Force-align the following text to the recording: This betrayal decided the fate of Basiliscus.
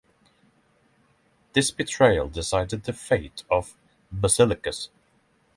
This 1.53 1.69
betrayal 1.69 2.27
decided 2.27 2.85
the 2.85 2.93
fate 2.93 3.43
of 3.51 3.75
Basiliscus. 4.11 4.89